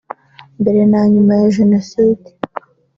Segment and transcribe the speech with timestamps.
[0.61, 2.27] mbere na nyuma ya Jenoside